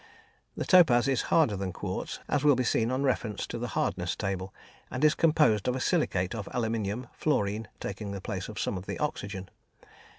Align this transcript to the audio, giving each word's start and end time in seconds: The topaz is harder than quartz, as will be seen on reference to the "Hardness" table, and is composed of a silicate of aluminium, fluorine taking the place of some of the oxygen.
The 0.57 0.65
topaz 0.65 1.07
is 1.07 1.21
harder 1.29 1.55
than 1.55 1.71
quartz, 1.73 2.21
as 2.27 2.43
will 2.43 2.55
be 2.55 2.63
seen 2.63 2.89
on 2.89 3.03
reference 3.03 3.45
to 3.45 3.59
the 3.59 3.67
"Hardness" 3.77 4.15
table, 4.15 4.51
and 4.89 5.05
is 5.05 5.13
composed 5.13 5.67
of 5.67 5.75
a 5.75 5.79
silicate 5.79 6.33
of 6.33 6.49
aluminium, 6.53 7.05
fluorine 7.13 7.67
taking 7.79 8.09
the 8.11 8.19
place 8.19 8.49
of 8.49 8.59
some 8.59 8.79
of 8.79 8.87
the 8.87 8.97
oxygen. 8.97 9.47